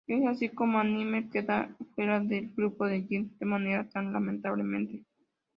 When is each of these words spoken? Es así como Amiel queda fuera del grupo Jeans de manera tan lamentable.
Es 0.07 0.25
así 0.25 0.49
como 0.49 0.79
Amiel 0.79 1.29
queda 1.29 1.75
fuera 1.93 2.19
del 2.19 2.51
grupo 2.55 2.87
Jeans 2.87 3.37
de 3.37 3.45
manera 3.45 3.87
tan 3.87 4.11
lamentable. 4.11 5.03